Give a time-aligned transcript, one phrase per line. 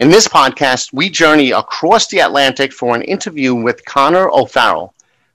[0.00, 4.94] In this podcast, we journey across the Atlantic for an interview with Conor O'Farrell,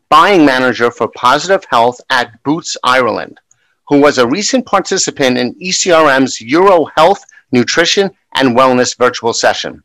[0.10, 3.40] buying manager for Positive Health at Boots Ireland,
[3.88, 9.84] who was a recent participant in ECRM's Euro Health, Nutrition, and Wellness virtual session.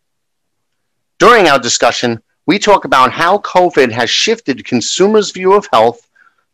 [1.18, 6.08] During our discussion, we talk about how COVID has shifted consumers' view of health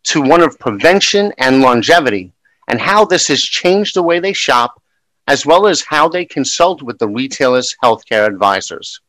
[0.07, 2.33] to one of prevention and longevity,
[2.67, 4.83] and how this has changed the way they shop
[5.27, 9.01] as well as how they consult with the retailer's healthcare advisors.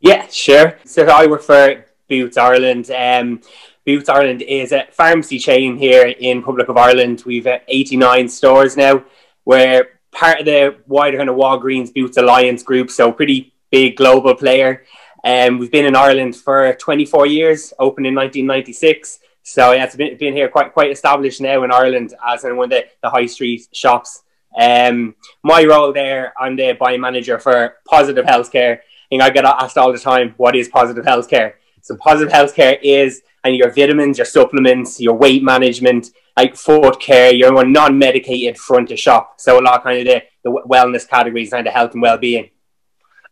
[0.00, 0.78] Yeah, sure.
[0.84, 2.90] So I work for Boots Ireland.
[2.90, 3.40] Um,
[3.84, 7.22] Boots Ireland is a pharmacy chain here in Republic of Ireland.
[7.24, 9.04] We've uh, 89 stores now.
[9.44, 14.34] We're part of the wider kind of Walgreens Boots Alliance group, so pretty big global
[14.34, 14.84] player.
[15.24, 19.20] Um, we've been in Ireland for 24 years, opened in 1996.
[19.42, 22.66] So yeah, it's been, been here quite quite established now in Ireland as in one
[22.66, 24.22] of the, the high street shops.
[24.58, 28.80] Um, my role there, I'm the buying manager for Positive Healthcare.
[29.10, 31.54] And I get asked all the time, what is Positive Healthcare?
[31.88, 37.32] So positive healthcare is and your vitamins, your supplements, your weight management, like foot care,
[37.32, 39.40] your non-medicated front of shop.
[39.40, 42.50] So a lot of kind of the, the wellness categories and the health and well-being.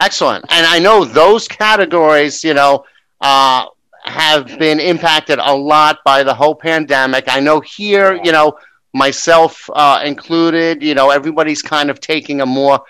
[0.01, 0.47] Excellent.
[0.49, 2.87] And I know those categories, you know,
[3.21, 3.67] uh,
[4.07, 7.25] have been impacted a lot by the whole pandemic.
[7.29, 8.57] I know here, you know,
[8.95, 12.81] myself uh, included, you know, everybody's kind of taking a more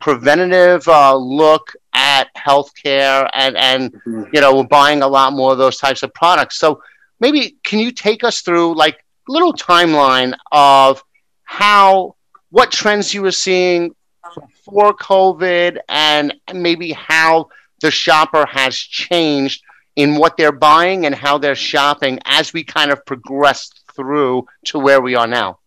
[0.00, 4.24] preventative uh, look at healthcare and and mm-hmm.
[4.32, 6.82] you know we're buying a lot more of those types of products so
[7.20, 8.96] maybe can you take us through like
[9.28, 11.02] a little timeline of
[11.44, 12.14] how
[12.50, 13.94] what trends you were seeing
[14.34, 17.48] before covid and maybe how
[17.80, 19.62] the shopper has changed
[19.96, 24.78] in what they're buying and how they're shopping as we kind of progressed through to
[24.78, 25.58] where we are now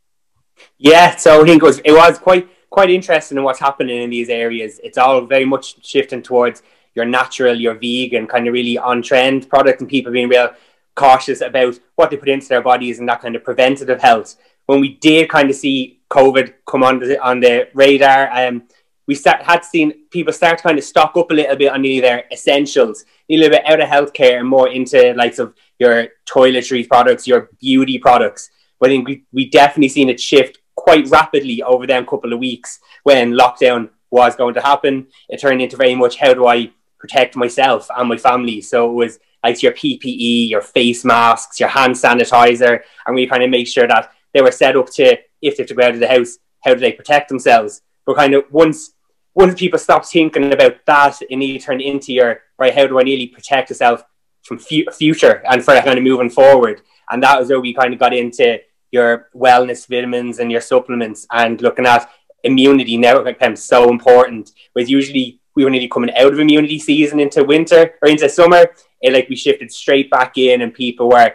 [0.77, 4.09] yeah so i think it was it was quite quite interested in what's happening in
[4.09, 4.79] these areas.
[4.83, 6.63] It's all very much shifting towards
[6.95, 10.49] your natural, your vegan, kind of really on trend product, and people being real
[10.95, 14.35] cautious about what they put into their bodies and that kind of preventative health.
[14.65, 18.63] When we did kind of see COVID come on the, on the radar, um,
[19.07, 21.81] we start, had seen people start to kind of stock up a little bit on
[21.81, 26.89] their essentials, a little bit out of healthcare and more into likes of your toiletries
[26.89, 28.49] products, your beauty products.
[28.79, 32.39] But I think we, we definitely seen it shift quite rapidly over them couple of
[32.39, 35.07] weeks when lockdown was going to happen.
[35.27, 38.61] It turned into very much how do I protect myself and my family.
[38.61, 43.43] So it was like your PPE, your face masks, your hand sanitizer, and we kind
[43.43, 45.93] of make sure that they were set up to if they have to go out
[45.93, 47.81] of the house, how do they protect themselves?
[48.05, 48.93] But kind of once
[49.33, 52.73] once people stop thinking about that, it needs to turn into your right.
[52.73, 54.03] How do I nearly protect yourself
[54.43, 56.81] from fu- future and for kind of moving forward?
[57.09, 58.59] And that was where we kind of got into
[58.91, 62.09] your wellness vitamins and your supplements and looking at
[62.43, 64.51] immunity now becomes so important.
[64.73, 68.67] Whereas usually we were nearly coming out of immunity season into winter or into summer,
[69.01, 71.33] it like we shifted straight back in and people were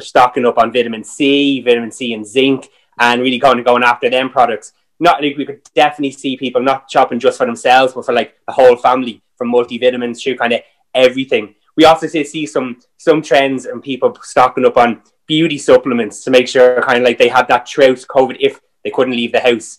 [0.00, 2.68] stocking up on vitamin C, vitamin C and zinc,
[2.98, 4.72] and really kind of going after them products.
[5.00, 8.36] Not like we could definitely see people not shopping just for themselves, but for like
[8.46, 10.60] the whole family, from multivitamins to kind of
[10.94, 11.54] everything.
[11.76, 16.48] We also see some some trends and people stocking up on beauty supplements to make
[16.48, 19.78] sure kind of like they had that throughout COVID if they couldn't leave the house.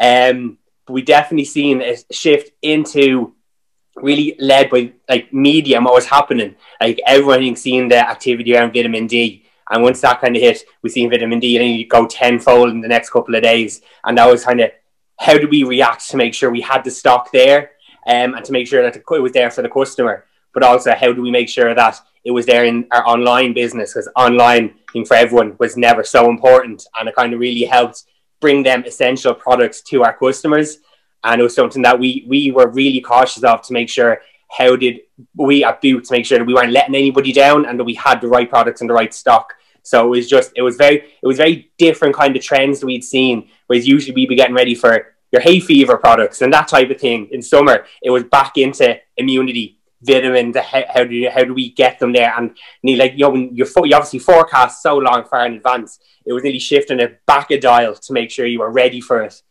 [0.00, 3.34] Um, but we definitely seen a shift into
[3.96, 6.56] really led by like media and what was happening.
[6.80, 10.90] Like everyone seeing the activity around vitamin D And once that kind of hit, we
[10.90, 13.82] seen vitamin D and go tenfold in the next couple of days.
[14.04, 14.70] And that was kind of
[15.18, 17.72] how do we react to make sure we had the stock there
[18.06, 20.24] um, and to make sure that it was there for the customer.
[20.54, 23.92] But also, how do we make sure that it was there in our online business?
[23.92, 28.04] Because online thing for everyone was never so important, and it kind of really helped
[28.40, 30.78] bring them essential products to our customers.
[31.24, 34.20] And it was something that we we were really cautious of to make sure
[34.50, 35.00] how did
[35.36, 38.20] we at Boots make sure that we weren't letting anybody down and that we had
[38.20, 39.54] the right products and the right stock.
[39.82, 42.86] So it was just it was very it was very different kind of trends that
[42.86, 43.48] we'd seen.
[43.66, 47.00] Whereas usually we'd be getting ready for your hay fever products and that type of
[47.00, 47.28] thing.
[47.32, 50.56] In summer, it was back into immunity, vitamins.
[50.56, 52.32] How, how do you, how do we get them there?
[52.36, 56.32] And like you know, when you you obviously forecast so long far in advance, it
[56.32, 59.42] was nearly shifting it back a dial to make sure you were ready for it.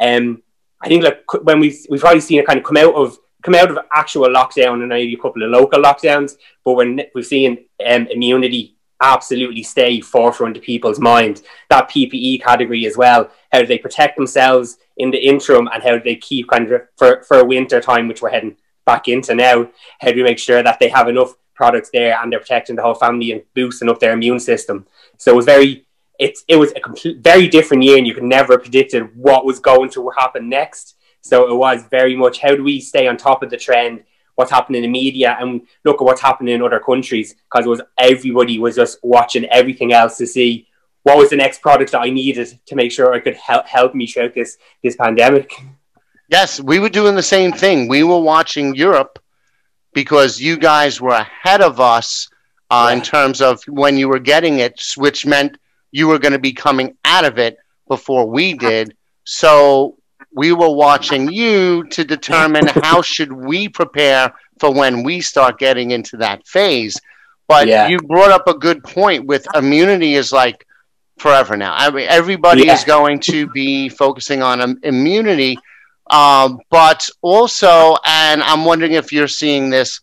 [0.00, 0.42] Um,
[0.80, 3.54] I think like when we've we've already seen it kind of come out of come
[3.54, 7.66] out of actual lockdown and maybe a couple of local lockdowns, but when we've seen
[7.86, 11.42] um, immunity absolutely stay forefront of people's mind.
[11.70, 13.30] That PPE category as well.
[13.52, 16.82] How do they protect themselves in the interim and how do they keep kind of
[16.96, 18.56] for, for winter time, which we're heading
[18.88, 19.68] back into now?
[20.00, 22.82] How do we make sure that they have enough products there and they're protecting the
[22.82, 24.86] whole family and boosting up their immune system?
[25.18, 25.86] So it was very
[26.18, 29.44] it's it was a complete, very different year and you could never have predicted what
[29.44, 30.96] was going to happen next.
[31.20, 34.04] So it was very much how do we stay on top of the trend
[34.36, 37.68] what's happening in the media and look at what's happening in other countries because it
[37.68, 40.68] was everybody was just watching everything else to see
[41.02, 43.94] what was the next product that I needed to make sure I could help help
[43.94, 45.52] me throughout this this pandemic.
[46.28, 47.88] Yes, we were doing the same thing.
[47.88, 49.18] We were watching Europe
[49.94, 52.28] because you guys were ahead of us
[52.70, 52.96] uh, yeah.
[52.96, 55.58] in terms of when you were getting it, which meant
[55.90, 57.56] you were going to be coming out of it
[57.88, 58.94] before we did.
[59.24, 59.96] So
[60.34, 65.92] we were watching you to determine how should we prepare for when we start getting
[65.92, 67.00] into that phase.
[67.46, 67.88] But yeah.
[67.88, 70.66] you brought up a good point with immunity is like
[71.18, 71.74] forever now.
[71.74, 72.74] I mean, everybody yeah.
[72.74, 75.56] is going to be focusing on um, immunity,
[76.10, 80.00] um, but also, and I'm wondering if you're seeing this.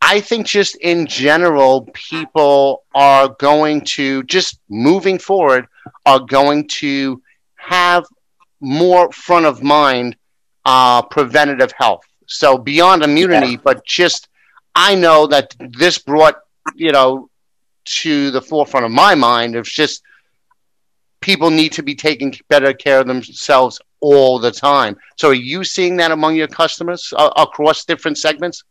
[0.00, 5.66] I think just in general, people are going to just moving forward
[6.06, 7.20] are going to
[7.56, 8.04] have
[8.60, 10.16] more front of mind
[10.64, 12.04] uh, preventative health.
[12.26, 13.58] So beyond immunity, yeah.
[13.64, 14.28] but just
[14.74, 16.36] I know that this brought
[16.74, 17.28] you know
[17.84, 19.56] to the forefront of my mind.
[19.56, 20.02] It's just
[21.20, 24.96] people need to be taking better care of themselves all the time.
[25.16, 28.64] So are you seeing that among your customers uh, across different segments?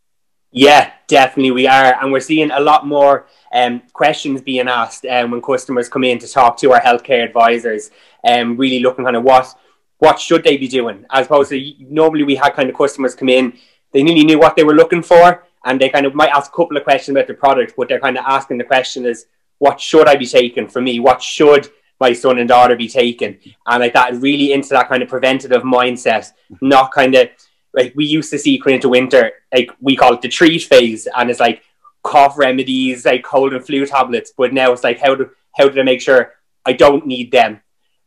[0.50, 5.30] Yeah, definitely we are, and we're seeing a lot more um, questions being asked um,
[5.30, 7.90] when customers come in to talk to our healthcare advisors,
[8.24, 9.54] and um, really looking kind of what
[9.98, 11.04] what should they be doing?
[11.10, 13.58] As opposed to normally we had kind of customers come in,
[13.92, 16.56] they nearly knew what they were looking for, and they kind of might ask a
[16.56, 19.26] couple of questions about the product, but they're kind of asking the question is,
[19.58, 21.00] what should I be taking for me?
[21.00, 21.68] What should
[22.00, 23.38] my son and daughter be taken.
[23.66, 27.28] And like that, really into that kind of preventative mindset, not kind of
[27.74, 31.06] like we used to see coming into winter, like we call it the treat phase,
[31.16, 31.62] and it's like
[32.02, 34.32] cough remedies, like cold and flu tablets.
[34.36, 36.32] But now it's like how do how do I make sure
[36.64, 37.60] I don't need them?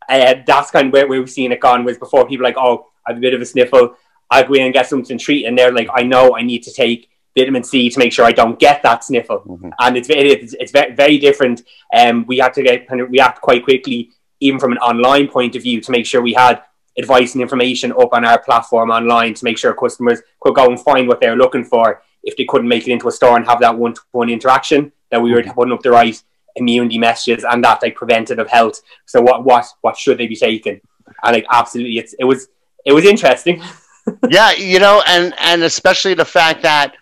[0.08, 2.86] uh, that's kind of where, where we've seen it gone was before people like, oh,
[3.06, 3.96] I have a bit of a sniffle.
[4.30, 5.46] I'll go in and get something treat.
[5.46, 8.32] And they're like, I know I need to take vitamin C to make sure I
[8.32, 9.40] don't get that sniffle.
[9.40, 9.70] Mm-hmm.
[9.78, 11.62] And it's, it's, it's very, very different.
[11.94, 15.56] Um, we had to get kind of react quite quickly, even from an online point
[15.56, 16.62] of view, to make sure we had
[16.98, 20.80] advice and information up on our platform online to make sure customers could go and
[20.80, 23.60] find what they're looking for if they couldn't make it into a store and have
[23.60, 25.52] that one-to-one interaction that we were mm-hmm.
[25.52, 26.22] putting up the right
[26.56, 28.80] immunity messages and that like preventative health.
[29.06, 30.80] So what what what should they be taking?
[31.22, 32.48] And like absolutely, it's it was
[32.84, 33.62] it was interesting.
[34.28, 36.94] yeah, you know, and and especially the fact that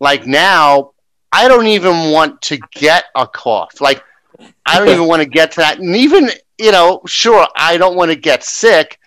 [0.00, 0.92] like now
[1.32, 3.80] I don't even want to get a cough.
[3.80, 4.02] Like
[4.66, 5.78] I don't even want to get to that.
[5.78, 8.98] And even you know, sure, I don't want to get sick,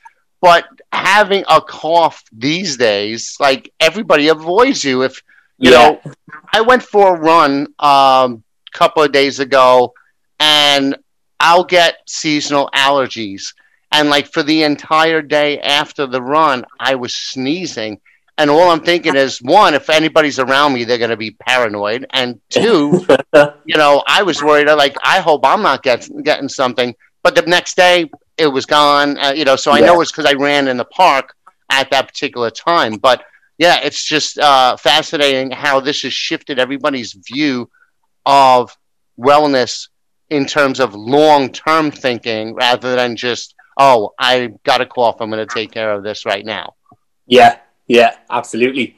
[0.41, 5.03] but having a cough these days, like everybody avoids you.
[5.03, 5.21] If
[5.57, 5.77] you yeah.
[5.77, 6.13] know,
[6.51, 9.93] I went for a run um, couple of days ago,
[10.39, 10.97] and
[11.39, 13.53] I'll get seasonal allergies.
[13.91, 17.99] And like for the entire day after the run, I was sneezing.
[18.37, 22.05] And all I'm thinking is one, if anybody's around me, they're going to be paranoid.
[22.11, 23.05] And two,
[23.65, 26.93] you know, I was worried, like, I hope I'm not get, getting something.
[27.23, 29.87] But the next day, it was gone, uh, you know, so I yeah.
[29.87, 31.33] know it's because I ran in the park
[31.71, 32.97] at that particular time.
[32.97, 33.23] But
[33.57, 37.69] yeah, it's just uh, fascinating how this has shifted everybody's view
[38.25, 38.75] of
[39.19, 39.87] wellness
[40.29, 45.31] in terms of long term thinking rather than just, oh, I got a cough, I'm
[45.31, 46.75] going to take care of this right now.
[47.25, 48.97] Yeah, yeah, absolutely.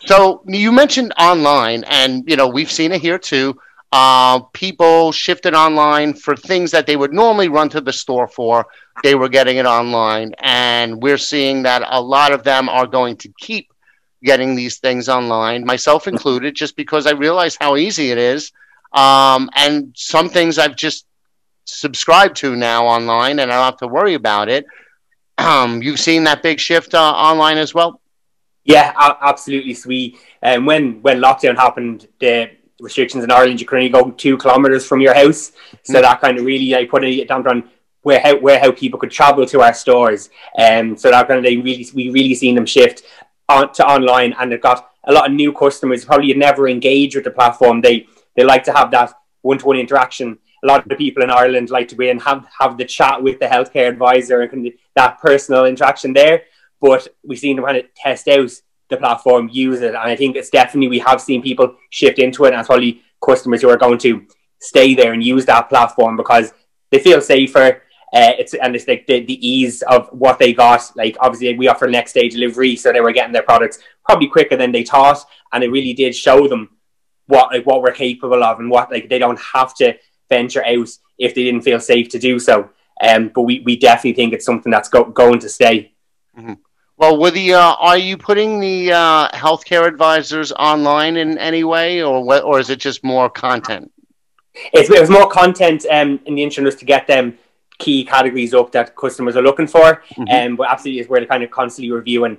[0.00, 3.56] so you mentioned online, and you know we've seen it here too.
[3.92, 8.66] uh, people shifted online for things that they would normally run to the store for.
[9.02, 13.16] They were getting it online, and we're seeing that a lot of them are going
[13.18, 13.68] to keep
[14.22, 18.52] getting these things online, myself included, just because I realize how easy it is.
[18.92, 21.06] Um, and some things I've just
[21.64, 24.66] subscribed to now online, and I don't have to worry about it.
[25.38, 28.02] Um, you've seen that big shift uh, online as well.
[28.64, 29.74] Yeah, absolutely.
[29.74, 30.18] Sweet.
[30.42, 32.50] And um, when when lockdown happened, the
[32.80, 35.52] restrictions in Ireland, you could only go two kilometers from your house.
[35.82, 36.02] So mm.
[36.02, 37.70] that kind of really like put a damper on
[38.02, 40.30] where how where how people could travel to our stores.
[40.56, 43.02] And um, so that kind of they really we really seen them shift
[43.48, 46.04] on to online, and it got a lot of new customers.
[46.04, 47.80] Probably you never engage with the platform.
[47.80, 50.38] They they like to have that one to one interaction.
[50.62, 53.22] A lot of the people in Ireland like to be and have have the chat
[53.22, 56.42] with the healthcare advisor and that personal interaction there.
[56.80, 58.50] But we've seen them kind of test out
[58.88, 59.88] the platform, use it.
[59.88, 62.54] And I think it's definitely, we have seen people shift into it.
[62.54, 64.26] And probably customers who are going to
[64.60, 66.52] stay there and use that platform because
[66.90, 67.82] they feel safer.
[68.12, 70.90] Uh, it's and it's like the, the ease of what they got.
[70.96, 74.56] Like obviously we offer next day delivery, so they were getting their products probably quicker
[74.56, 76.70] than they thought, and it really did show them
[77.26, 79.94] what like what we're capable of and what like they don't have to
[80.28, 82.70] venture out if they didn't feel safe to do so.
[83.00, 85.92] Um, but we, we definitely think it's something that's go, going to stay.
[86.36, 86.54] Mm-hmm.
[87.00, 92.02] Well, with the uh, are you putting the uh, healthcare advisors online in any way,
[92.02, 93.90] or what, or is it just more content?
[94.74, 97.38] It's, it was more content um, in the interest to get them
[97.78, 100.24] key categories up that customers are looking for, mm-hmm.
[100.28, 102.36] um, but absolutely is where they're kind of constantly reviewing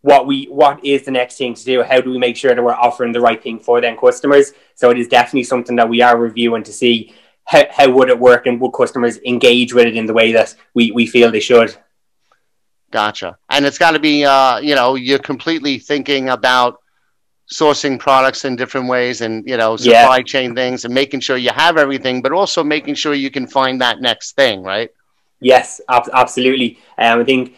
[0.00, 1.84] what we what is the next thing to do.
[1.84, 4.52] How do we make sure that we're offering the right thing for them customers?
[4.74, 8.18] So it is definitely something that we are reviewing to see how, how would it
[8.18, 11.38] work and would customers engage with it in the way that we, we feel they
[11.38, 11.76] should.
[12.92, 13.38] Gotcha.
[13.48, 16.78] And it's got to be, uh, you know, you're completely thinking about
[17.50, 20.22] sourcing products in different ways and, you know, supply yeah.
[20.22, 23.80] chain things and making sure you have everything, but also making sure you can find
[23.80, 24.90] that next thing, right?
[25.40, 26.78] Yes, ab- absolutely.
[26.98, 27.56] Um, I think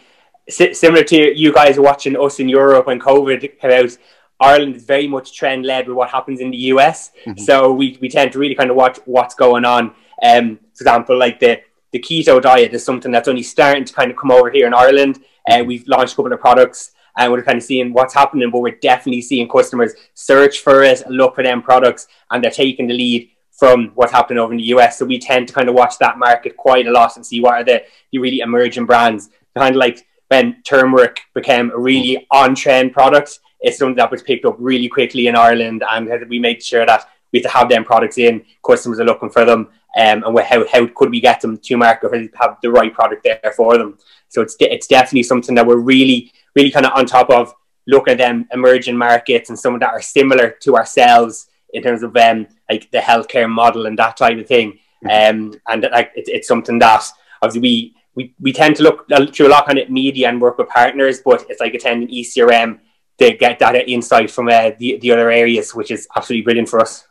[0.49, 3.97] similar to you guys watching us in Europe when COVID came out,
[4.39, 7.11] Ireland is very much trend led with what happens in the US.
[7.25, 7.41] Mm-hmm.
[7.41, 9.93] So we, we tend to really kind of watch what's going on.
[10.23, 11.61] Um, for example, like the
[11.95, 14.73] the keto diet is something that's only starting to kind of come over here in
[14.73, 15.23] Ireland.
[15.47, 18.51] And uh, we've launched a couple of products and we're kind of seeing what's happening,
[18.51, 22.87] but we're definitely seeing customers search for it, look for them products, and they're taking
[22.87, 24.99] the lead from what's happening over in the US.
[24.99, 27.53] So we tend to kind of watch that market quite a lot and see what
[27.53, 29.29] are the, the really emerging brands.
[29.55, 34.21] Kind of like when turmeric became a really on trend product, it's something that was
[34.21, 37.69] picked up really quickly in Ireland, and we made sure that we have to have
[37.69, 38.43] them products in.
[38.65, 42.07] Customers are looking for them, um, and how, how could we get them to market
[42.07, 43.97] or have the right product there for them.
[44.27, 47.53] So it's, it's definitely something that we're really, really kind of on top of,
[47.87, 52.15] looking at them emerging markets and some that are similar to ourselves in terms of
[52.17, 54.79] um, like the healthcare model and that type of thing.
[55.03, 55.53] Mm-hmm.
[55.53, 57.05] Um, and like it, it's something that
[57.41, 60.57] obviously we, we, we tend to look through a lot kind of media and work
[60.57, 62.79] with partners, but it's like attending ECRM
[63.19, 66.79] to get that insight from uh, the, the other areas, which is absolutely brilliant for
[66.79, 67.07] us.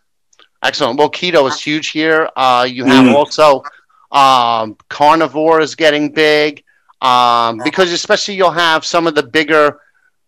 [0.65, 0.99] Excellent.
[0.99, 2.29] Well, keto is huge here.
[2.35, 3.15] Uh, you have mm.
[3.15, 3.63] also
[4.11, 6.65] um, carnivore is getting big
[7.03, 9.81] um, because especially you'll have some of the bigger,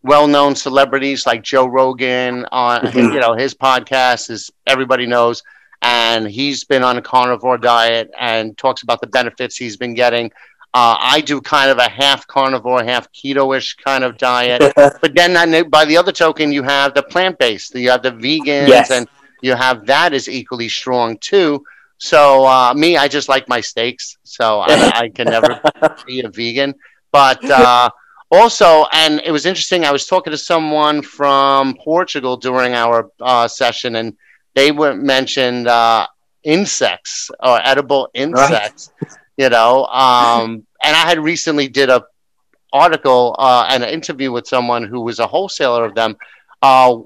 [0.03, 3.15] well-known celebrities like Joe Rogan on mm-hmm.
[3.15, 5.43] you know his podcast is everybody knows,
[5.81, 10.31] and he's been on a carnivore diet and talks about the benefits he's been getting.
[10.75, 15.71] Uh, I do kind of a half carnivore, half keto-ish kind of diet, but then
[15.71, 18.91] by the other token, you have the plant-based, you have the vegans yes.
[18.91, 19.09] and
[19.47, 21.65] you have that is equally strong too.
[21.99, 25.61] So uh, me, I just like my steaks, so I, I can never
[26.07, 26.75] be a vegan.
[27.11, 27.89] But uh,
[28.31, 29.85] also, and it was interesting.
[29.85, 34.15] I was talking to someone from Portugal during our uh, session, and
[34.55, 36.07] they were mentioned uh,
[36.43, 38.91] insects or edible insects.
[39.01, 39.13] Right.
[39.39, 42.05] You know, um, and I had recently did a
[42.73, 46.17] article uh, and an interview with someone who was a wholesaler of them.
[46.61, 46.99] Uh,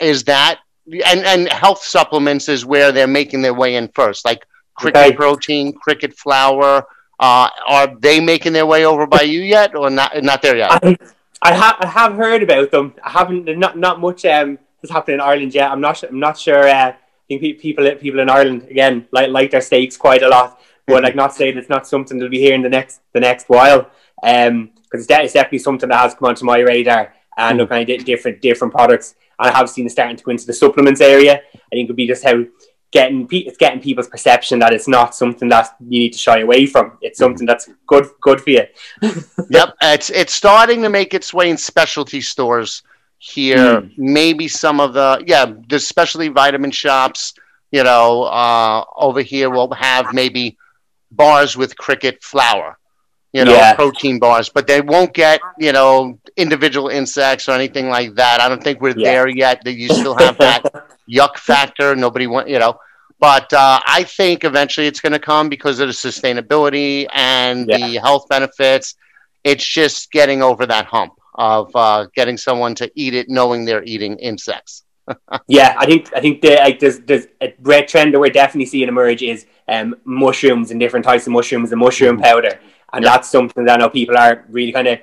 [0.00, 4.46] is that and and health supplements is where they're making their way in first, like
[4.74, 5.16] cricket okay.
[5.16, 6.86] protein, cricket flour.
[7.20, 10.22] Uh, are they making their way over by you yet, or not?
[10.22, 10.70] Not there yet.
[10.72, 10.96] I,
[11.40, 12.94] I, ha- I have heard about them.
[13.02, 13.44] I haven't.
[13.58, 15.70] Not not much um, has happened in Ireland yet.
[15.70, 16.02] I'm not.
[16.02, 16.68] I'm not sure.
[16.68, 16.96] Uh, I
[17.28, 21.14] think people people in Ireland again like like their steaks quite a lot, but like
[21.14, 23.90] not saying it's not something that'll be here in the next the next while.
[24.22, 27.60] Um, because it's, it's definitely something that has come onto my radar and mm.
[27.62, 29.14] looking at different different products.
[29.38, 31.34] I have seen it starting to go into the supplements area.
[31.54, 32.44] I think it would be just how
[32.92, 36.66] getting it's getting people's perception that it's not something that you need to shy away
[36.66, 36.98] from.
[37.00, 37.30] It's mm-hmm.
[37.30, 38.64] something that's good good for you.
[39.50, 42.82] yep, it's it's starting to make its way in specialty stores
[43.18, 43.80] here.
[43.80, 43.92] Mm.
[43.96, 47.34] Maybe some of the yeah, the specialty vitamin shops.
[47.72, 50.58] you know, uh, over here we'll have maybe
[51.10, 52.78] bars with cricket flour,
[53.32, 53.74] you know, yeah.
[53.74, 58.40] protein bars, but they won't get, you know, individual insects or anything like that.
[58.40, 59.10] I don't think we're yeah.
[59.10, 59.64] there yet.
[59.64, 60.62] That you still have that
[61.10, 61.96] yuck factor.
[61.96, 62.78] Nobody want, you know.
[63.18, 67.78] But uh, I think eventually it's going to come because of the sustainability and yeah.
[67.78, 68.96] the health benefits.
[69.44, 73.84] It's just getting over that hump of uh, getting someone to eat it knowing they're
[73.84, 74.84] eating insects.
[75.48, 78.66] yeah, I think I think the, like, there's there's a red trend that we're definitely
[78.66, 82.24] seeing emerge is um, mushrooms and different types of mushrooms and mushroom mm-hmm.
[82.24, 82.60] powder,
[82.92, 83.10] and yeah.
[83.10, 84.98] that's something that I know people are really kind of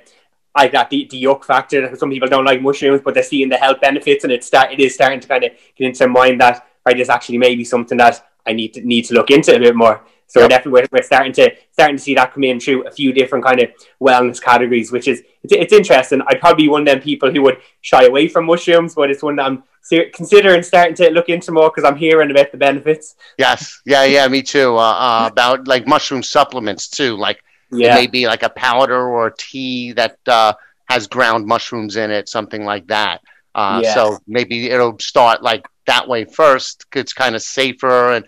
[0.56, 1.94] like that the, the yuck factor.
[1.96, 4.80] Some people don't like mushrooms, but they're seeing the health benefits, and it start it
[4.80, 7.64] is starting to kind of get into their mind that right, this actually may be
[7.64, 10.04] something that I need to need to look into a bit more.
[10.26, 10.50] So yep.
[10.50, 13.44] definitely we're, we're, starting to starting to see that come in through a few different
[13.44, 13.70] kind of
[14.00, 16.22] wellness categories, which is it's, it's interesting.
[16.28, 19.24] I'd probably be one of them people who would shy away from mushrooms, but it's
[19.24, 19.64] one that I'm
[20.12, 23.16] considering starting to look into more because I'm hearing about the benefits.
[23.38, 24.76] Yes, yeah, yeah, me too.
[24.76, 27.42] Uh, uh, about like mushroom supplements too, like
[27.72, 27.92] yeah.
[27.92, 30.52] it may be like a powder or a tea that uh,
[30.88, 33.20] has ground mushrooms in it, something like that.
[33.54, 33.94] Uh, yeah.
[33.94, 36.86] So maybe it'll start like that way first.
[36.94, 38.24] It's kind of safer and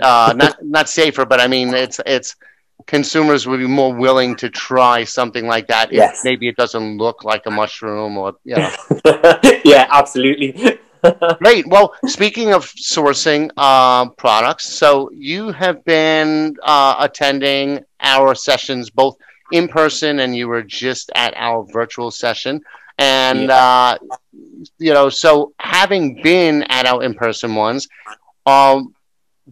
[0.00, 2.36] uh, not not safer, but I mean it's it's
[2.86, 6.18] consumers would be more willing to try something like that yes.
[6.18, 8.72] if maybe it doesn't look like a mushroom or you know.
[9.64, 10.78] yeah, absolutely.
[11.38, 11.66] Great.
[11.66, 19.16] Well, speaking of sourcing uh, products, so you have been uh, attending our sessions both
[19.52, 22.60] in person and you were just at our virtual session.
[22.98, 23.56] And, yeah.
[23.56, 23.98] uh,
[24.78, 27.88] you know, so having been at our in person ones,
[28.46, 28.94] um,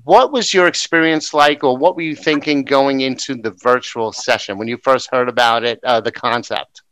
[0.03, 4.59] what was your experience like, or what were you thinking going into the virtual session
[4.59, 6.83] when you first heard about it, uh, the concept?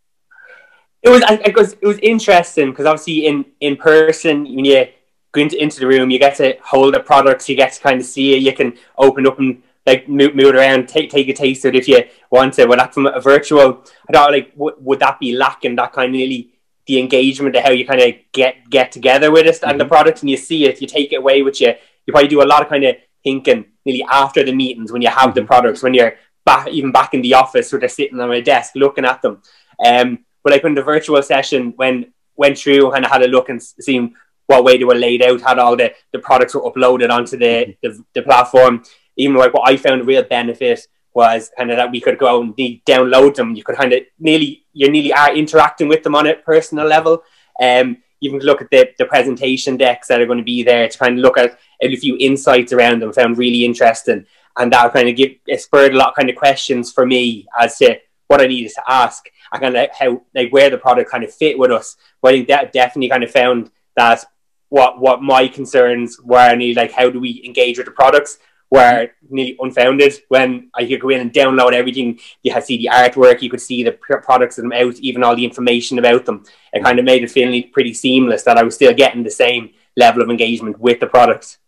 [1.02, 4.86] It was, it was, it was interesting because obviously in in person when you
[5.32, 8.00] go into, into the room, you get to hold the products, you get to kind
[8.00, 11.32] of see it, you can open up and like move, move around, take take a
[11.32, 12.66] taste of it if you want to.
[12.66, 16.14] But that from a virtual, I thought like w- would that be lacking that kind
[16.14, 16.52] of really
[16.86, 19.70] the engagement of how you kind of get get together with it mm-hmm.
[19.70, 19.92] and the mm-hmm.
[19.92, 21.74] product and you see it, you take it away with you.
[22.06, 25.08] You probably do a lot of kind of thinking nearly after the meetings when you
[25.08, 25.40] have mm-hmm.
[25.40, 28.42] the products when you're back even back in the office where they're sitting on a
[28.42, 29.42] desk looking at them.
[29.84, 33.62] Um, but like when the virtual session when went through and had a look and
[33.62, 34.14] seen
[34.46, 37.44] what way they were laid out, had all the, the products were uploaded onto the,
[37.44, 37.72] mm-hmm.
[37.82, 38.82] the, the platform.
[39.16, 42.40] Even like what I found a real benefit was kind of that we could go
[42.40, 43.54] and download them.
[43.54, 47.22] You could kind of nearly you're nearly are interacting with them on a personal level.
[47.60, 50.88] Um, you can look at the, the presentation decks that are going to be there
[50.88, 53.12] to kind of look at a few insights around them.
[53.12, 54.24] Found really interesting,
[54.56, 57.76] and that kind of give spurred a lot of kind of questions for me as
[57.78, 57.98] to
[58.32, 59.26] what I needed to ask.
[59.52, 61.96] I kind of how like where the product kind of fit with us.
[62.22, 64.24] But I think that definitely kind of found that
[64.70, 68.38] what what my concerns were and like how do we engage with the products
[68.70, 72.18] were nearly unfounded when I could go in and download everything.
[72.42, 75.36] You had see the artwork, you could see the products that them out, even all
[75.36, 76.46] the information about them.
[76.72, 76.84] It mm.
[76.84, 80.22] kind of made it feel pretty seamless that I was still getting the same level
[80.22, 81.58] of engagement with the products.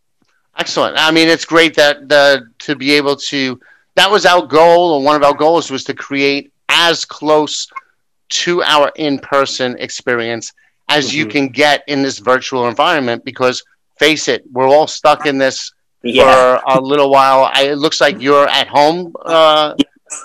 [0.56, 0.96] Excellent.
[0.96, 3.60] I mean, it's great that the to be able to.
[3.96, 7.68] That was our goal, or one of our goals was to create as close
[8.28, 10.52] to our in-person experience
[10.88, 11.18] as mm-hmm.
[11.18, 13.62] you can get in this virtual environment because
[13.98, 16.58] face it we're all stuck in this yeah.
[16.58, 17.50] for a little while.
[17.54, 19.74] I, it looks like you're at home uh,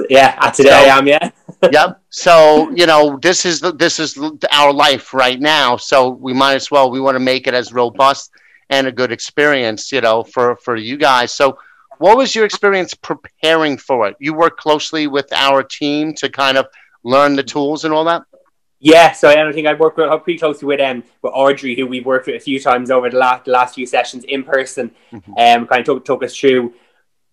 [0.10, 1.32] yeah today so, i am yeah.
[1.72, 2.02] Yep.
[2.10, 4.18] So you know this is the, this is
[4.52, 5.76] our life right now.
[5.76, 8.32] So we might as well we want to make it as robust
[8.70, 11.34] and a good experience you know for for you guys.
[11.34, 11.58] So
[12.00, 14.16] what was your experience preparing for it?
[14.20, 16.66] You work closely with our team to kind of
[17.04, 18.24] learn the tools and all that.
[18.80, 22.06] Yeah, so I think I worked with, pretty closely with um with Audrey, who we've
[22.06, 24.92] worked with a few times over the last the last few sessions in person.
[25.12, 25.34] Mm-hmm.
[25.38, 26.74] Um, kind of took, took us through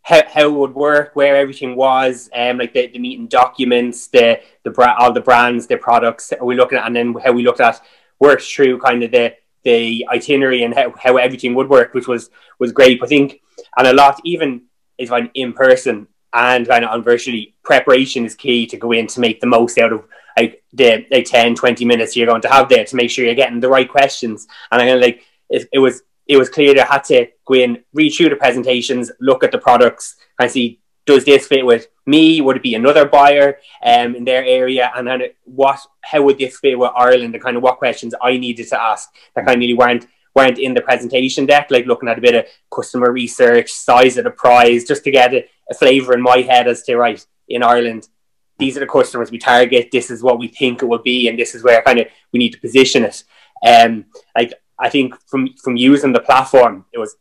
[0.02, 4.40] how, how it would work, where everything was, um, like the, the meeting documents, the
[4.64, 7.60] the bra- all the brands, the products we looking at, and then how we looked
[7.60, 7.80] at
[8.18, 9.34] works through kind of the
[9.66, 13.02] the itinerary and how, how everything would work, which was was great.
[13.02, 13.40] I think
[13.76, 14.62] and a lot even
[14.96, 19.06] is fine in person and kind of on virtually preparation is key to go in
[19.08, 20.04] to make the most out of
[20.38, 23.34] like the like 10 20 minutes you're going to have there to make sure you're
[23.34, 26.74] getting the right questions and i kind of like it, it was it was clear
[26.74, 30.50] that I had to go in read through the presentations look at the products and
[30.50, 34.92] see does this fit with me would it be another buyer um, in their area
[34.94, 38.36] and then what how would this fit with ireland and kind of what questions i
[38.36, 42.18] needed to ask that kind of weren't weren't in the presentation deck, like looking at
[42.18, 46.12] a bit of customer research, size of the prize, just to get a, a flavour
[46.12, 48.06] in my head as to right in Ireland,
[48.58, 49.88] these are the customers we target.
[49.90, 52.38] This is what we think it will be, and this is where kind of we
[52.38, 53.24] need to position it.
[53.66, 54.04] Um,
[54.36, 57.16] like I think from from using the platform, it was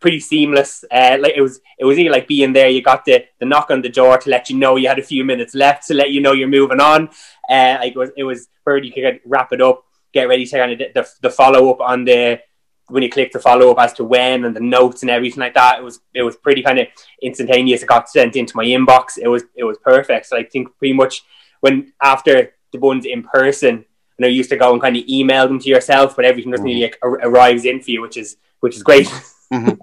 [0.00, 0.84] pretty seamless.
[0.90, 2.68] Uh, like it was, it was like being there.
[2.68, 5.02] You got the the knock on the door to let you know you had a
[5.02, 7.08] few minutes left to let you know you're moving on.
[7.48, 10.58] Uh, like it was, it was where you could wrap it up, get ready to
[10.58, 12.40] kind of the, the follow up on the
[12.88, 15.54] when you click the follow up as to when and the notes and everything like
[15.54, 15.78] that.
[15.78, 16.88] It was it was pretty kind of
[17.22, 17.82] instantaneous.
[17.82, 19.18] It got sent into my inbox.
[19.18, 20.26] It was it was perfect.
[20.26, 21.22] So I think pretty much
[21.60, 23.84] when after the ones in person
[24.20, 26.62] know, you used to go and kind of email them to yourself, but everything just
[26.62, 27.08] mm-hmm.
[27.08, 29.06] really arrives in for you, which is which is great.
[29.52, 29.80] Mm-hmm.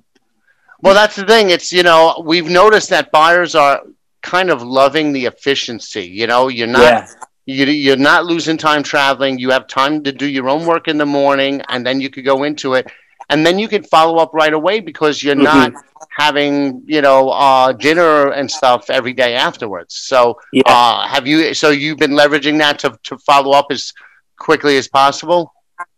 [0.81, 1.49] Well, that's the thing.
[1.49, 3.81] It's you know we've noticed that buyers are
[4.21, 6.05] kind of loving the efficiency.
[6.05, 6.81] You know, you're not.
[6.81, 7.07] Yeah.
[7.49, 9.39] You, you're not losing time traveling.
[9.39, 12.25] You have time to do your own work in the morning, and then you could
[12.25, 12.91] go into it,
[13.29, 15.73] and then you can follow up right away because you're mm-hmm.
[15.73, 15.73] not
[16.17, 19.95] having you know uh, dinner and stuff every day afterwards.
[19.95, 20.63] So, yeah.
[20.65, 21.53] uh, have you?
[21.53, 23.93] So you've been leveraging that to to follow up as
[24.37, 25.53] quickly as possible?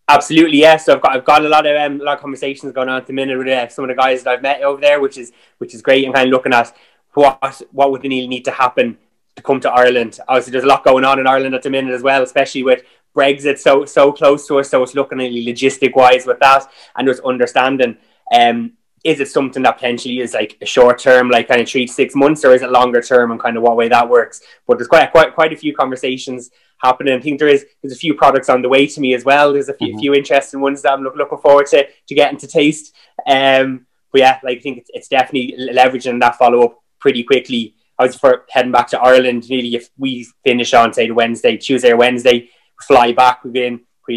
[0.10, 0.86] Absolutely, yes.
[0.86, 2.98] So I've got I've got a lot of um, a lot of conversations going on
[2.98, 5.20] at the minute with uh, some of the guys that I've met over there, which
[5.20, 6.76] is which is great, and kind of looking at
[7.14, 8.98] what what would need to happen
[9.36, 10.20] to come to Ireland.
[10.28, 12.82] Obviously, there's a lot going on in Ireland at the minute as well, especially with
[13.16, 14.72] Brexit so so close to us.
[14.72, 17.96] So it's looking at logistic wise with that, and just understanding.
[18.34, 21.86] Um, is it something that potentially is like a short term, like kind of three
[21.86, 24.42] to six months, or is it longer term and kind of what way that works?
[24.68, 27.14] But there's quite quite quite a few conversations happening.
[27.14, 29.54] I think there is there's a few products on the way to me as well.
[29.54, 30.00] There's a few, mm-hmm.
[30.00, 32.94] few interesting ones that I'm look, looking forward to to getting to taste.
[33.26, 37.76] Um, but yeah, like I think it's, it's definitely leveraging that follow up pretty quickly.
[37.98, 39.50] I was for heading back to Ireland.
[39.50, 42.50] Nearly if we finish on say the Wednesday, Tuesday or Wednesday,
[42.82, 43.44] fly back.
[43.44, 43.54] We've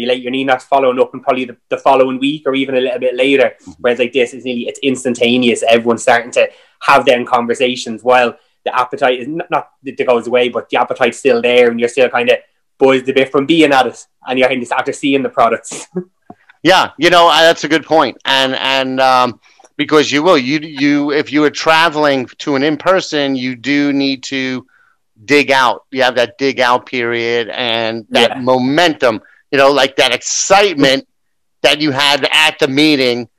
[0.01, 0.21] late.
[0.21, 2.99] You're needing not following up and probably the, the following week or even a little
[2.99, 3.53] bit later.
[3.61, 3.71] Mm-hmm.
[3.79, 5.63] Whereas like this is nearly it's instantaneous.
[5.63, 6.49] Everyone's starting to
[6.81, 10.79] have them conversations while the appetite is not, not that it goes away, but the
[10.79, 12.37] appetite's still there and you're still kind of
[12.77, 15.87] buzzed a bit from being at it and you're of after seeing the products.
[16.63, 18.17] yeah, you know, that's a good point.
[18.25, 19.39] And, and, um,
[19.75, 24.23] because you will, you, you, if you are traveling to an in-person, you do need
[24.23, 24.65] to
[25.25, 25.85] dig out.
[25.91, 28.41] You have that dig out period and that yeah.
[28.41, 29.21] momentum,
[29.53, 31.07] you know, like that excitement
[31.61, 33.29] that you had at the meeting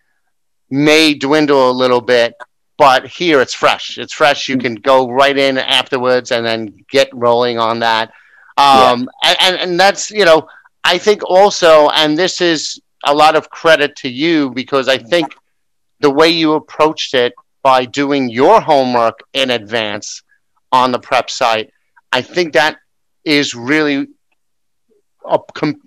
[0.70, 2.34] may dwindle a little bit
[2.76, 3.98] but here it's fresh.
[3.98, 4.48] It's fresh.
[4.48, 8.12] You can go right in afterwards and then get rolling on that.
[8.56, 9.34] Um, yeah.
[9.40, 10.48] and, and that's, you know,
[10.82, 15.34] I think also, and this is a lot of credit to you because I think
[16.00, 20.22] the way you approached it by doing your homework in advance
[20.72, 21.70] on the prep site,
[22.12, 22.78] I think that
[23.24, 24.08] is really
[25.24, 25.38] a,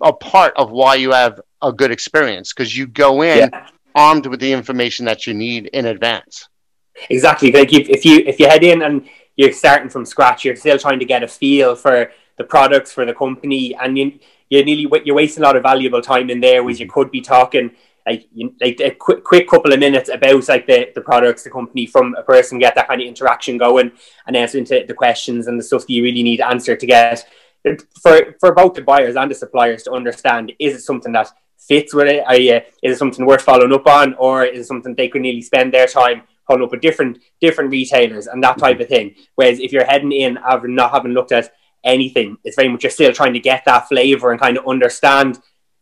[0.02, 3.68] a part of why you have a good experience because you go in yeah.
[3.94, 6.48] armed with the information that you need in advance.
[7.10, 7.52] Exactly.
[7.52, 10.78] Like if, if you if you head in and you're starting from scratch, you're still
[10.78, 14.18] trying to get a feel for the products for the company, and you
[14.50, 16.94] you nearly you're wasting a lot of valuable time in there, which you mm-hmm.
[16.94, 17.70] could be talking
[18.08, 21.50] like you, like a quick, quick couple of minutes about like the, the products, the
[21.50, 23.92] company from a person, get that kind of interaction going,
[24.26, 27.28] and answer into the questions and the stuff that you really need answered to get
[28.02, 31.94] for for both the buyers and the suppliers to understand is it something that fits
[31.94, 32.24] with it?
[32.38, 35.22] You, uh, is it something worth following up on, or is it something they could
[35.22, 39.14] nearly spend their time following up with different different retailers and that type of thing?
[39.34, 41.52] Whereas if you're heading in after not having looked at
[41.84, 42.36] anything.
[42.44, 45.38] It's very much you're still trying to get that flavor and kind of understand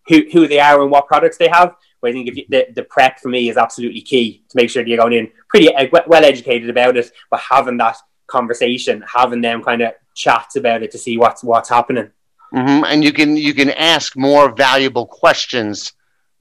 [0.09, 1.75] who, who they are and what products they have.
[2.01, 4.83] But I think you, the, the prep for me is absolutely key to make sure
[4.83, 9.41] that you're going in pretty uh, well educated about it, but having that conversation, having
[9.41, 12.11] them kind of chats about it to see what's what's happening.
[12.55, 12.85] Mm-hmm.
[12.85, 15.93] And you can you can ask more valuable questions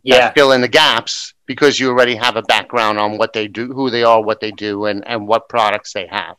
[0.06, 0.32] yeah.
[0.32, 3.90] fill in the gaps because you already have a background on what they do, who
[3.90, 6.36] they are, what they do, and, and what products they have.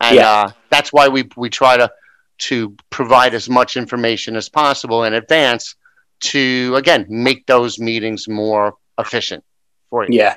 [0.00, 0.30] And yeah.
[0.30, 1.90] uh, that's why we we try to
[2.38, 5.74] to provide as much information as possible in advance
[6.20, 9.44] to again make those meetings more efficient
[9.90, 10.10] for you.
[10.12, 10.36] Yeah,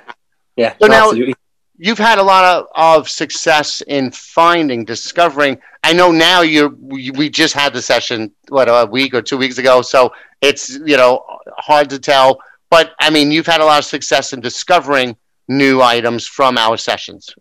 [0.56, 0.74] yeah.
[0.82, 1.36] So now absolutely.
[1.82, 5.58] You've had a lot of, of success in finding, discovering.
[5.84, 6.70] I know now you're.
[6.70, 10.96] We, just had the session what a week or two weeks ago, so it's you
[10.96, 11.26] know
[11.58, 12.40] hard to tell.
[12.70, 15.18] But I mean, you've had a lot of success in discovering
[15.48, 17.34] new items from our sessions.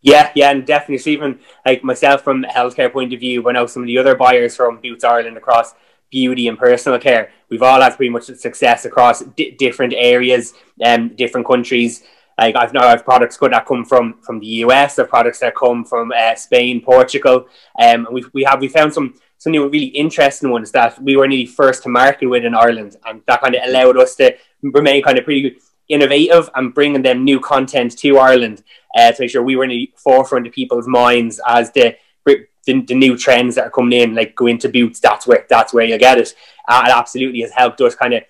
[0.00, 0.98] Yeah, yeah, and definitely.
[0.98, 3.98] So even like myself from a healthcare point of view, I know some of the
[3.98, 5.74] other buyers from Boots Ireland across
[6.10, 9.22] beauty and personal care, we've all had pretty much success across
[9.58, 12.02] different areas and um, different countries.
[12.38, 15.84] Like I've now I've products that come from from the US, the products that come
[15.84, 17.46] from uh, Spain, Portugal,
[17.78, 21.16] um, and we we have we found some some new really interesting ones that we
[21.16, 24.36] were nearly first to market with in Ireland, and that kind of allowed us to
[24.62, 25.56] remain kind of pretty
[25.88, 28.62] innovative and bringing them new content to Ireland
[28.96, 32.46] uh, to make sure we were in the forefront of people's minds as the, the,
[32.66, 35.00] the new trends that are coming in, like go into boots.
[35.00, 36.34] That's where that's where you get it.
[36.68, 38.22] Uh, it absolutely has helped us kind of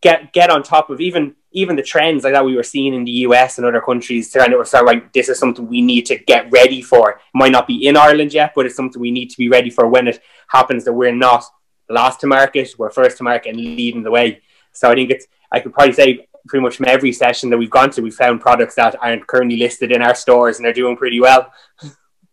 [0.00, 3.04] get get on top of even even the trends like that we were seeing in
[3.04, 6.04] the US and other countries to kind of start like this is something we need
[6.06, 7.12] to get ready for.
[7.12, 9.70] It might not be in Ireland yet, but it's something we need to be ready
[9.70, 11.44] for when it happens that we're not
[11.88, 14.42] last to market, we're first to market and leading the way.
[14.72, 17.70] So I think it's I could probably say pretty much from every session that we've
[17.70, 20.96] gone to, we've found products that aren't currently listed in our stores and they're doing
[20.96, 21.52] pretty well.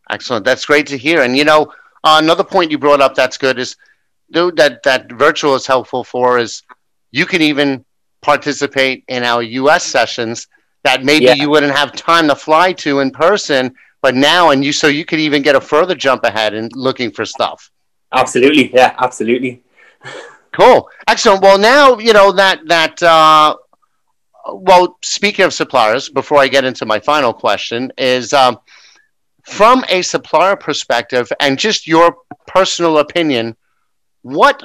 [0.10, 0.45] Excellent.
[0.45, 1.23] That's great to hear.
[1.23, 1.71] And you know,
[2.04, 3.75] another point you brought up that's good is
[4.32, 6.63] that that virtual is helpful for is
[7.15, 7.86] you can even
[8.21, 10.47] participate in our US sessions
[10.84, 11.36] that maybe yeah.
[11.36, 15.06] you wouldn't have time to fly to in person, but now and you so you
[15.06, 17.71] could even get a further jump ahead in looking for stuff.
[18.12, 19.63] Absolutely, yeah, absolutely.
[20.51, 21.41] Cool, excellent.
[21.41, 23.01] Well, now you know that that.
[23.01, 23.56] Uh,
[24.54, 28.60] well, speaking of suppliers, before I get into my final question, is um,
[29.43, 33.56] from a supplier perspective and just your personal opinion,
[34.21, 34.63] what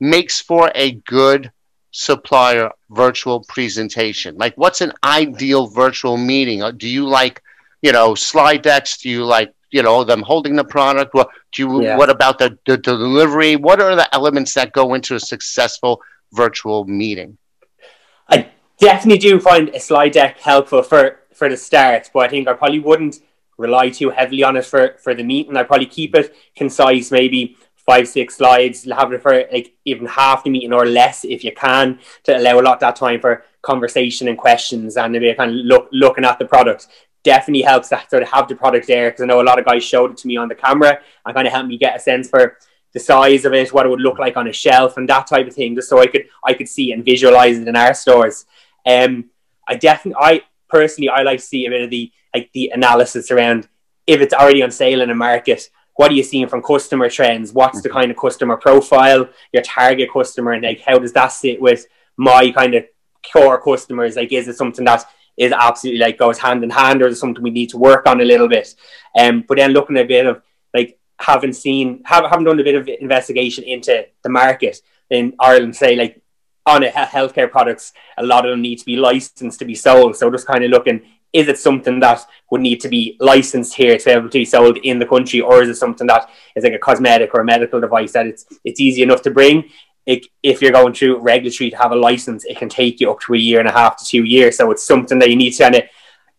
[0.00, 1.52] makes for a good
[1.98, 4.36] supplier virtual presentation?
[4.36, 6.62] Like, what's an ideal virtual meeting?
[6.62, 7.42] Uh, do you like,
[7.82, 8.98] you know, slide decks?
[8.98, 11.12] Do you like, you know, them holding the product?
[11.12, 11.82] What do you?
[11.82, 11.96] Yeah.
[11.96, 13.56] What about the, the delivery?
[13.56, 16.00] What are the elements that go into a successful
[16.32, 17.36] virtual meeting?
[18.28, 22.46] I definitely do find a slide deck helpful for for the start, but I think
[22.46, 23.18] I probably wouldn't
[23.58, 25.56] rely too heavily on it for for the meeting.
[25.56, 27.56] I probably keep it concise, maybe
[27.88, 31.50] five, six slides, have it for like even half the meeting or less if you
[31.52, 35.52] can to allow a lot of that time for conversation and questions and maybe kind
[35.52, 36.86] of look looking at the product.
[37.24, 39.64] Definitely helps to sort of have the product there because I know a lot of
[39.64, 41.98] guys showed it to me on the camera and kind of helped me get a
[41.98, 42.58] sense for
[42.92, 45.46] the size of it, what it would look like on a shelf and that type
[45.46, 48.44] of thing, just so I could I could see and visualize it in our stores.
[48.84, 49.30] Um,
[49.66, 53.30] I definitely, I personally, I like to see a bit of the like the analysis
[53.30, 53.66] around
[54.06, 57.52] if it's already on sale in a market what are you seeing from customer trends?
[57.52, 61.60] What's the kind of customer profile, your target customer, and like how does that sit
[61.60, 62.84] with my kind of
[63.32, 64.14] core customers?
[64.14, 65.04] Like, is it something that
[65.36, 68.06] is absolutely like goes hand in hand, or is it something we need to work
[68.06, 68.76] on a little bit?
[69.18, 70.40] Um, but then looking at a bit of
[70.72, 74.80] like having seen, have, having done a bit of investigation into the market
[75.10, 76.22] in Ireland, say like
[76.64, 80.14] on a healthcare products, a lot of them need to be licensed to be sold.
[80.14, 83.98] So just kind of looking is it something that would need to be licensed here
[83.98, 86.64] to be able to be sold in the country, or is it something that is
[86.64, 89.64] like a cosmetic or a medical device that it's it's easy enough to bring?
[90.06, 93.20] It, if you're going through regulatory to have a license, it can take you up
[93.20, 94.56] to a year and a half to two years.
[94.56, 95.82] So it's something that you need to kind of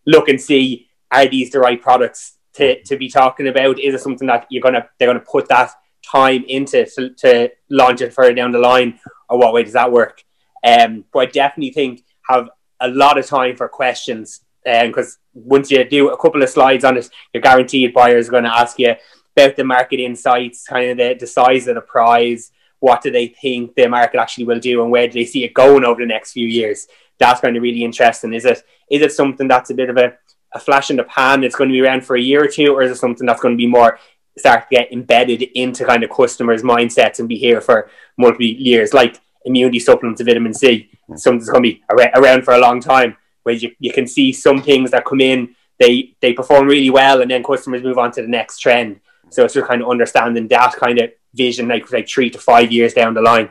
[0.06, 3.78] look and see: are these the right products to, to be talking about?
[3.78, 5.70] Is it something that you're gonna they're gonna put that
[6.04, 8.98] time into to, to launch it further down the line,
[9.28, 10.24] or what way does that work?
[10.64, 12.48] Um, but I definitely think have
[12.80, 16.84] a lot of time for questions because um, once you do a couple of slides
[16.84, 18.94] on it, you're guaranteed buyers are going to ask you
[19.36, 23.28] about the market insights, kind of the, the size of the prize, what do they
[23.28, 26.06] think the market actually will do, and where do they see it going over the
[26.06, 26.86] next few years.
[27.18, 28.32] That's kind of really interesting.
[28.32, 30.14] Is it is it something that's a bit of a,
[30.54, 31.44] a flash in the pan?
[31.44, 33.42] It's going to be around for a year or two, or is it something that's
[33.42, 33.98] going to be more
[34.38, 38.94] start to get embedded into kind of customers' mindsets and be here for multiple years,
[38.94, 40.90] like immunity supplements, vitamin C.
[41.16, 44.62] Something's going to be around for a long time where you, you can see some
[44.62, 48.22] things that come in, they they perform really well, and then customers move on to
[48.22, 49.00] the next trend.
[49.30, 52.70] So it's just kind of understanding that kind of vision, like like three to five
[52.70, 53.50] years down the line.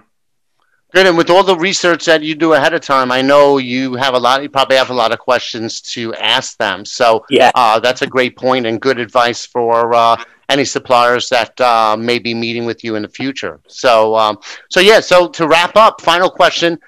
[0.92, 3.94] Good, and with all the research that you do ahead of time, I know you
[3.94, 4.42] have a lot.
[4.42, 6.84] You probably have a lot of questions to ask them.
[6.84, 11.60] So yeah, uh, that's a great point and good advice for uh, any suppliers that
[11.62, 13.60] uh, may be meeting with you in the future.
[13.68, 14.40] So, um,
[14.72, 15.00] so yeah.
[15.00, 16.80] So to wrap up, final question: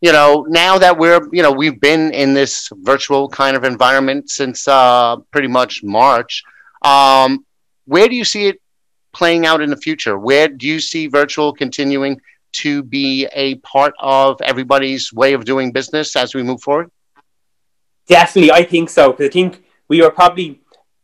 [0.00, 4.30] you know, now that we're, you know, we've been in this virtual kind of environment
[4.30, 6.42] since uh, pretty much March,
[6.82, 7.44] um,
[7.84, 8.60] where do you see it
[9.12, 10.18] playing out in the future?
[10.18, 12.20] Where do you see virtual continuing
[12.52, 16.90] to be a part of everybody's way of doing business as we move forward?
[18.06, 19.12] Definitely, I think so.
[19.12, 20.60] Because I think we were probably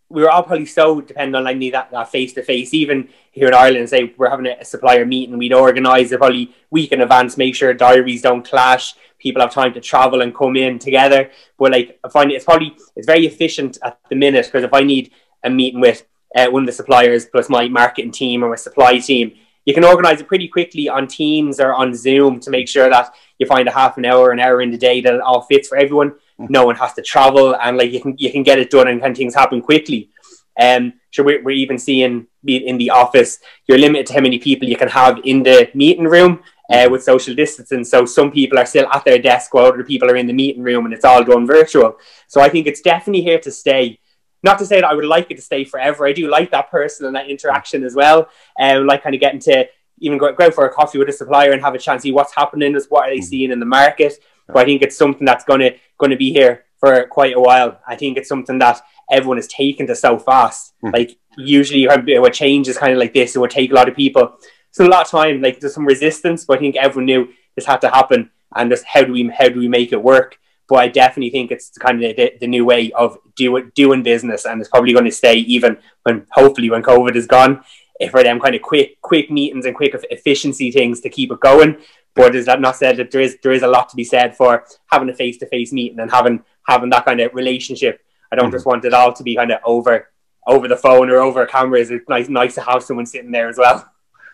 [0.08, 2.72] we were all probably so dependent on like that face to face.
[2.72, 6.92] Even here in Ireland, say we're having a, supplier meeting, we'd organise it probably week
[6.92, 8.94] in advance, make sure diaries don't clash.
[9.18, 11.30] People have time to travel and come in together.
[11.58, 14.80] But like I find it's probably it's very efficient at the minute because if I
[14.80, 15.12] need
[15.44, 18.98] a meeting with uh, one of the suppliers plus my marketing team or my supply
[18.98, 19.32] team,
[19.64, 23.14] you can organise it pretty quickly on Teams or on Zoom to make sure that
[23.38, 25.68] you find a half an hour, an hour in the day that it all fits
[25.68, 28.70] for everyone no one has to travel and like you can you can get it
[28.70, 30.10] done and of things happen quickly.
[30.58, 34.68] Um, sure, we're, we're even seeing in the office, you're limited to how many people
[34.68, 37.84] you can have in the meeting room uh, with social distancing.
[37.84, 40.62] So some people are still at their desk while other people are in the meeting
[40.62, 41.98] room and it's all done virtual.
[42.28, 44.00] So I think it's definitely here to stay.
[44.42, 46.06] Not to say that I would like it to stay forever.
[46.06, 48.28] I do like that person and that interaction as well.
[48.60, 49.66] Um, like kind of getting to
[49.98, 52.12] even go, go for a coffee with a supplier and have a chance to see
[52.12, 53.24] what's happening, just what are they mm.
[53.24, 54.14] seeing in the market.
[54.46, 57.80] But I think it's something that's gonna gonna be here for quite a while.
[57.86, 58.80] I think it's something that
[59.10, 60.74] everyone has taken to so fast.
[60.84, 60.92] Mm.
[60.92, 63.96] Like usually what change is kind of like this, it would take a lot of
[63.96, 64.36] people.
[64.70, 67.66] So a lot of time, like there's some resistance, but I think everyone knew this
[67.66, 70.38] had to happen and just how do we how do we make it work?
[70.68, 74.46] But I definitely think it's kind of the, the new way of do, doing business,
[74.46, 77.62] and it's probably going to stay even when hopefully when COVID is gone.
[77.98, 81.40] If for them kind of quick quick meetings and quick efficiency things to keep it
[81.40, 81.78] going.
[82.14, 84.36] But is that not said that there is there is a lot to be said
[84.36, 88.00] for having a face to face meeting and having having that kind of relationship.
[88.30, 88.56] I don't mm-hmm.
[88.56, 90.08] just want it all to be kind of over
[90.46, 91.90] over the phone or over cameras.
[91.90, 93.90] It's nice nice to have someone sitting there as well.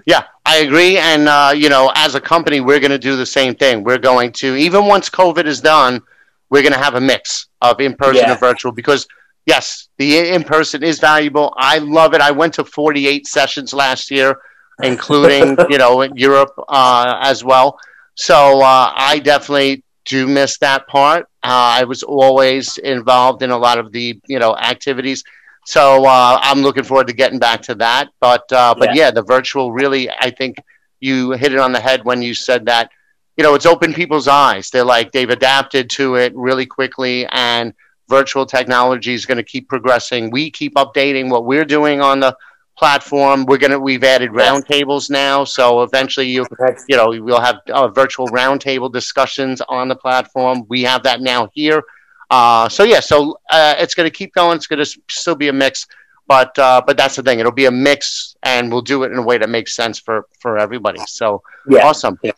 [0.07, 0.98] Yeah, I agree.
[0.98, 3.85] And, uh, you know, as a company, we're going to do the same thing.
[3.85, 6.02] We're going to, even once COVID is done,
[6.50, 8.33] we're going to have a mix of in person yeah.
[8.33, 9.07] and virtual because,
[9.46, 11.55] yes, the in person is valuable.
[11.57, 12.20] I love it.
[12.20, 14.37] I went to 48 sessions last year,
[14.83, 17.78] including, you know, Europe uh, as well.
[18.14, 21.25] So uh, I definitely do miss that part.
[21.45, 25.25] Uh, I was always involved in a lot of the, you know, activities
[25.65, 28.11] so uh, I'm looking forward to getting back to that.
[28.21, 29.07] But uh, but yeah.
[29.07, 30.57] yeah, the virtual really, I think
[31.01, 32.91] you hit it on the head when you said that.
[33.37, 34.69] You know, it's opened people's eyes.
[34.69, 37.73] They're like they've adapted to it really quickly, and
[38.09, 40.31] virtual technology is going to keep progressing.
[40.31, 42.37] We keep updating what we're doing on the
[42.83, 43.47] platform.
[43.47, 46.45] We're gonna we've added roundtables now, so eventually you
[46.88, 50.64] you know we'll have uh, virtual roundtable discussions on the platform.
[50.68, 51.85] We have that now here.
[52.29, 54.57] Uh, so yeah, so uh, it's going to keep going.
[54.57, 55.87] It's going to still be a mix,
[56.27, 57.38] but uh, but that's the thing.
[57.38, 60.27] It'll be a mix, and we'll do it in a way that makes sense for
[60.40, 60.99] for everybody.
[61.07, 61.87] So yeah.
[61.87, 62.18] awesome.
[62.25, 62.33] Yeah.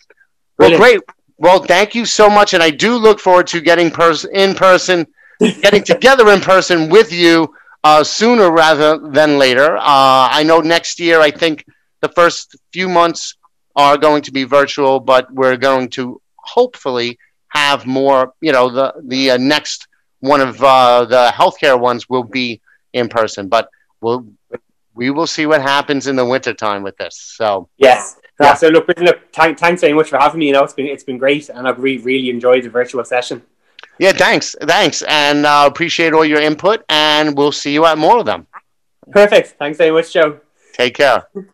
[0.59, 1.01] Well, great.
[1.39, 5.07] Well, thank you so much, and I do look forward to getting pers- in person,
[5.63, 7.51] getting together in person with you
[7.85, 9.77] uh, sooner rather than later.
[9.77, 11.21] Uh, I know next year.
[11.21, 11.65] I think
[12.01, 13.37] the first few months
[13.77, 17.19] are going to be virtual, but we're going to hopefully
[17.49, 19.87] have more, you know, the the uh, next
[20.21, 22.61] one of uh, the healthcare ones will be
[22.93, 23.69] in person, but
[24.01, 24.27] we'll
[24.95, 27.17] we will see what happens in the wintertime with this.
[27.37, 28.17] So yes.
[28.41, 28.55] Yeah.
[28.55, 30.47] So look, look thank, thanks very much for having me.
[30.47, 33.43] You know, it's been it's been great, and I've really really enjoyed the virtual session.
[33.99, 36.85] Yeah, thanks, thanks, and uh, appreciate all your input.
[36.89, 38.47] And we'll see you at more of them.
[39.11, 39.57] Perfect.
[39.59, 40.41] Thanks very much, Joe.
[40.73, 41.27] Take care.